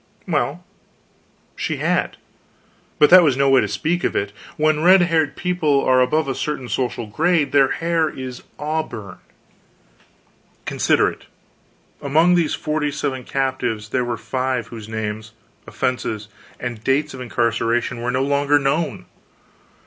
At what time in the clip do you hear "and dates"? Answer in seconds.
16.59-17.13